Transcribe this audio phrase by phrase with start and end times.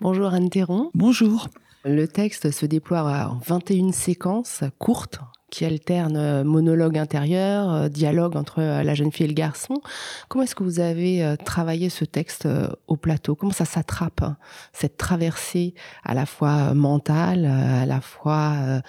[0.00, 0.90] Bonjour Anne Théron.
[0.94, 1.48] Bonjour.
[1.84, 5.20] Le texte se déploie en 21 séquences courtes
[5.50, 9.80] qui alternent euh, monologue intérieur, euh, dialogue entre euh, la jeune fille et le garçon.
[10.28, 12.48] Comment est-ce que vous avez travaillé ce texte
[12.88, 13.36] au plateau?
[13.36, 14.36] Comment ça s'attrape, hein,
[14.72, 18.80] cette traversée à la fois mentale, à la fois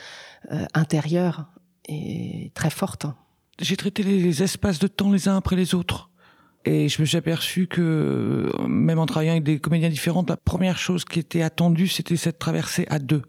[0.73, 1.45] intérieure
[1.87, 3.05] et très forte?
[3.59, 6.09] J'ai traité les espaces de temps les uns après les autres.
[6.65, 10.79] Et je me suis aperçu que, même en travaillant avec des comédiens différents, la première
[10.79, 13.21] chose qui était attendue, c'était cette traversée à deux.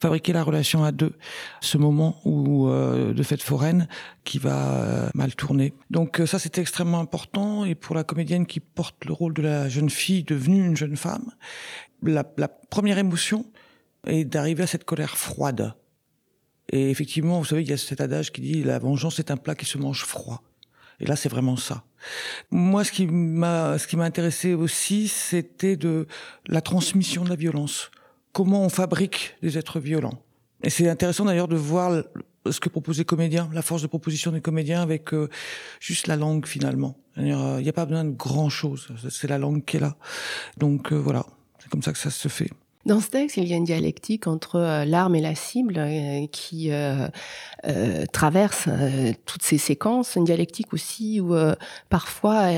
[0.00, 1.12] Fabriquer la relation à deux.
[1.60, 3.88] Ce moment où, euh, de fête foraine
[4.22, 5.74] qui va euh, mal tourner.
[5.90, 7.64] Donc euh, ça, c'était extrêmement important.
[7.64, 10.96] Et pour la comédienne qui porte le rôle de la jeune fille devenue une jeune
[10.96, 11.32] femme,
[12.02, 13.46] la, la première émotion
[14.06, 15.74] est d'arriver à cette colère froide.
[16.70, 19.36] Et effectivement, vous savez, il y a cet adage qui dit la vengeance est un
[19.36, 20.42] plat qui se mange froid.
[21.00, 21.84] Et là, c'est vraiment ça.
[22.50, 26.06] Moi, ce qui m'a, ce qui m'a intéressé aussi, c'était de
[26.46, 27.90] la transmission de la violence.
[28.32, 30.22] Comment on fabrique des êtres violents.
[30.62, 32.02] Et c'est intéressant d'ailleurs de voir
[32.50, 35.28] ce que proposent les comédiens, la force de proposition des comédiens avec euh,
[35.80, 36.96] juste la langue finalement.
[37.16, 38.88] Il n'y a pas besoin de grand chose.
[39.08, 39.96] C'est la langue qui est là.
[40.56, 41.26] Donc euh, voilà,
[41.58, 42.50] c'est comme ça que ça se fait.
[42.86, 46.26] Dans ce texte, il y a une dialectique entre euh, l'arme et la cible euh,
[46.30, 47.08] qui euh,
[48.12, 48.68] traverse
[49.24, 50.16] toutes ces séquences.
[50.16, 51.34] Une dialectique aussi où
[51.88, 52.50] parfois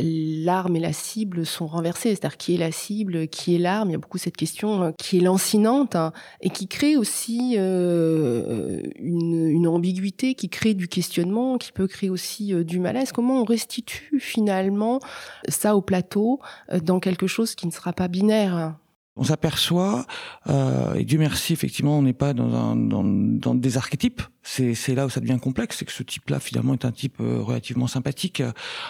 [0.00, 2.10] l'arme et la cible sont renversées.
[2.10, 3.88] C'est-à-dire qui est la cible, qui est l'arme?
[3.90, 8.82] Il y a beaucoup cette question qui est lancinante hein, et qui crée aussi une,
[9.00, 13.10] une, ambiguïté, qui crée du questionnement, qui peut créer aussi du malaise.
[13.10, 15.00] Comment on restitue finalement
[15.48, 16.38] ça au plateau
[16.82, 18.76] dans quelque chose qui ne sera pas binaire?
[19.14, 20.06] On s'aperçoit,
[20.48, 24.22] euh, et Dieu merci, effectivement, on n'est pas dans, un, dans, dans, des archétypes.
[24.42, 27.42] C'est, là où ça devient complexe, c'est que ce type-là, finalement, est un type euh,
[27.42, 28.42] relativement sympathique,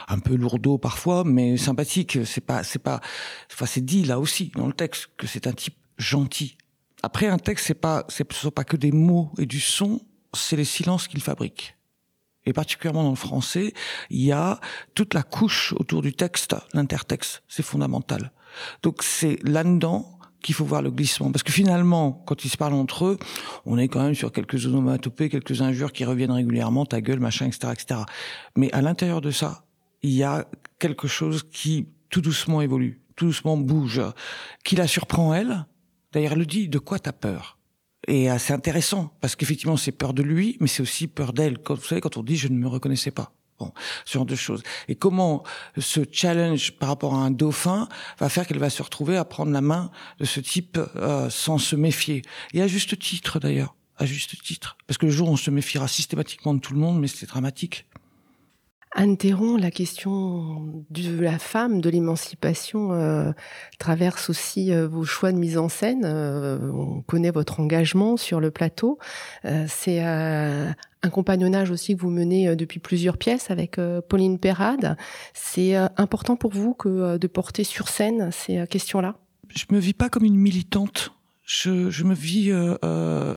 [0.09, 2.19] un peu lourdeau parfois, mais sympathique.
[2.25, 3.01] C'est pas, c'est pas,
[3.53, 6.57] enfin, c'est dit là aussi dans le texte que c'est un type gentil.
[7.03, 10.01] Après, un texte, c'est pas, ce sont pas que des mots et du son,
[10.34, 11.77] c'est les silences qu'il fabrique
[12.45, 13.73] et particulièrement dans le français,
[14.11, 14.61] il y a
[14.95, 18.33] toute la couche autour du texte, l'intertexte, c'est fondamental.
[18.83, 21.30] Donc c'est là-dedans qu'il faut voir le glissement.
[21.30, 23.19] Parce que finalement, quand ils se parlent entre eux,
[23.64, 27.47] on est quand même sur quelques onomatopées, quelques injures qui reviennent régulièrement, ta gueule, machin,
[27.47, 28.01] etc., etc.
[28.57, 29.64] Mais à l'intérieur de ça,
[30.02, 30.47] il y a
[30.79, 34.02] quelque chose qui tout doucement évolue, tout doucement bouge,
[34.64, 35.67] qui la surprend elle.
[36.13, 37.58] D'ailleurs, elle lui dit, de quoi t'as peur?
[38.08, 41.58] Et c'est intéressant parce qu'effectivement c'est peur de lui, mais c'est aussi peur d'elle.
[41.69, 43.33] Vous savez, quand on dit je ne me reconnaissais pas.
[43.62, 43.73] Bon,
[44.05, 44.64] ce genre de choses.
[44.89, 45.45] Et comment
[45.78, 49.52] ce challenge par rapport à un dauphin va faire qu'elle va se retrouver à prendre
[49.52, 52.22] la main de ce type euh, sans se méfier.
[52.55, 54.77] Et à juste titre d'ailleurs, à juste titre.
[54.89, 57.27] Parce que le jour où on se méfiera systématiquement de tout le monde, mais c'est
[57.27, 57.86] dramatique.
[58.95, 63.30] Anne Théron, la question de la femme, de l'émancipation, euh,
[63.78, 66.05] traverse aussi euh, vos choix de mise en scène.
[66.05, 68.98] On connaît votre engagement sur le plateau.
[69.68, 70.01] C'est
[71.02, 74.96] un compagnonnage aussi que vous menez depuis plusieurs pièces avec Pauline Perrade.
[75.35, 79.17] C'est important pour vous que de porter sur scène ces questions-là?
[79.55, 81.13] Je me vis pas comme une militante.
[81.45, 82.52] Je, je me vis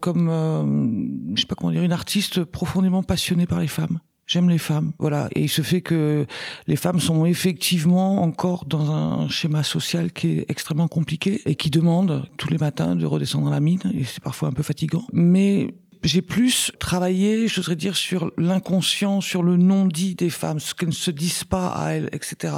[0.02, 4.00] comme, je sais pas comment dire, une artiste profondément passionnée par les femmes.
[4.28, 5.30] J'aime les femmes, voilà.
[5.36, 6.26] Et il se fait que
[6.66, 11.70] les femmes sont effectivement encore dans un schéma social qui est extrêmement compliqué et qui
[11.70, 13.82] demande tous les matins de redescendre dans la mine.
[13.94, 15.03] Et c'est parfois un peu fatigant.
[15.14, 20.76] Mais j'ai plus travaillé, je voudrais dire, sur l'inconscient, sur le non-dit des femmes, ce
[20.76, 22.54] qu'elles ne se disent pas à elles, etc.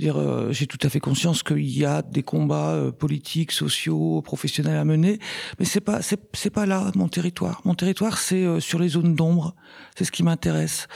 [0.00, 4.76] Euh, j'ai tout à fait conscience qu'il y a des combats euh, politiques, sociaux, professionnels
[4.76, 5.18] à mener,
[5.58, 7.60] mais c'est pas, c'est, pas là mon territoire.
[7.64, 9.56] Mon territoire, c'est euh, sur les zones d'ombre.
[9.98, 10.86] C'est ce qui m'intéresse.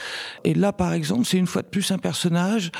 [0.45, 2.71] Et là, par exemple, c'est une fois de plus un personnage.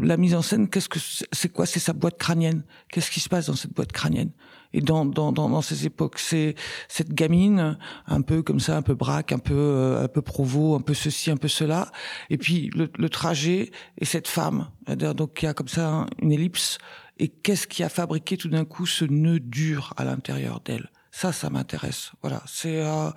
[0.00, 0.98] La mise en scène, qu'est-ce que
[1.30, 1.66] c'est quoi?
[1.66, 2.64] C'est sa boîte crânienne.
[2.90, 4.30] Qu'est-ce qui se passe dans cette boîte crânienne?
[4.72, 6.18] Et dans, dans, dans, dans, ces époques.
[6.18, 6.54] C'est
[6.88, 10.74] cette gamine, un peu comme ça, un peu braque, un peu, euh, un peu provo,
[10.74, 11.90] un peu ceci, un peu cela.
[12.30, 14.68] Et puis le, le trajet et cette femme.
[14.86, 16.78] Donc il y a comme ça une ellipse.
[17.18, 20.90] Et qu'est-ce qui a fabriqué tout d'un coup ce nœud dur à l'intérieur d'elle?
[21.10, 22.12] Ça, ça m'intéresse.
[22.20, 23.10] Voilà, c'est euh,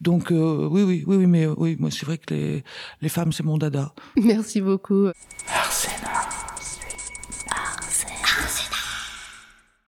[0.00, 2.64] donc euh, oui, oui, oui, oui, mais oui, moi c'est vrai que les
[3.00, 3.94] les femmes c'est mon dada.
[4.16, 5.06] Merci beaucoup.
[5.46, 6.23] Arsena.